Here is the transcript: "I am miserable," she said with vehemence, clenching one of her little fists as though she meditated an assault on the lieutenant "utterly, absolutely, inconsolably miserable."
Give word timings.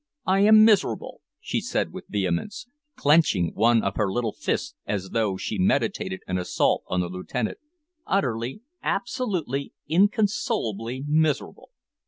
"I 0.25 0.39
am 0.39 0.65
miserable," 0.65 1.21
she 1.39 1.61
said 1.61 1.93
with 1.93 2.05
vehemence, 2.09 2.65
clenching 2.95 3.51
one 3.53 3.83
of 3.83 3.97
her 3.97 4.11
little 4.11 4.33
fists 4.33 4.73
as 4.87 5.09
though 5.11 5.37
she 5.37 5.59
meditated 5.59 6.21
an 6.27 6.39
assault 6.39 6.81
on 6.87 7.01
the 7.01 7.07
lieutenant 7.07 7.59
"utterly, 8.07 8.63
absolutely, 8.81 9.73
inconsolably 9.87 11.03
miserable." 11.05 11.69